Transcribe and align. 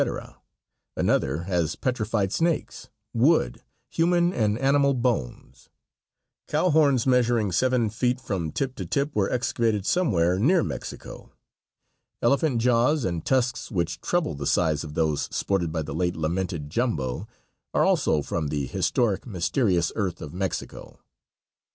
Another 0.97 1.43
has 1.43 1.75
petrified 1.75 2.33
snakes, 2.33 2.89
wood, 3.13 3.61
human 3.87 4.33
and 4.33 4.57
animal 4.57 4.95
bones. 4.95 5.69
Cow 6.47 6.71
horns 6.71 7.05
measuring 7.05 7.51
seven 7.51 7.87
feet 7.91 8.19
from 8.19 8.51
tip 8.51 8.73
to 8.77 8.85
tip 8.87 9.15
were 9.15 9.29
excavated 9.29 9.85
somewhere 9.85 10.39
near 10.39 10.63
Mexico. 10.63 11.31
Elephant 12.23 12.59
jaws 12.59 13.05
and 13.05 13.23
tusks 13.23 13.69
which 13.69 14.01
treble 14.01 14.33
the 14.33 14.47
size 14.47 14.83
of 14.83 14.95
those 14.95 15.29
sported 15.29 15.71
by 15.71 15.83
the 15.83 15.93
late 15.93 16.15
lamented 16.15 16.71
Jumbo 16.71 17.27
are 17.71 17.85
also 17.85 18.23
from 18.23 18.47
the 18.47 18.65
historic, 18.65 19.27
mysterious 19.27 19.91
earth 19.95 20.19
of 20.19 20.33
Mexico. 20.33 20.97